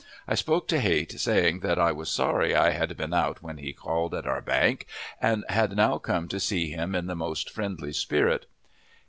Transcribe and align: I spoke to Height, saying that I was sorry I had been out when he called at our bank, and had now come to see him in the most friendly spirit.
I 0.27 0.33
spoke 0.33 0.67
to 0.69 0.81
Height, 0.81 1.11
saying 1.11 1.59
that 1.59 1.77
I 1.77 1.91
was 1.91 2.09
sorry 2.09 2.55
I 2.55 2.71
had 2.71 2.97
been 2.97 3.13
out 3.13 3.43
when 3.43 3.59
he 3.59 3.71
called 3.71 4.15
at 4.15 4.25
our 4.25 4.41
bank, 4.41 4.87
and 5.21 5.45
had 5.47 5.75
now 5.75 5.99
come 5.99 6.27
to 6.29 6.39
see 6.39 6.71
him 6.71 6.95
in 6.95 7.05
the 7.05 7.13
most 7.15 7.51
friendly 7.51 7.93
spirit. 7.93 8.47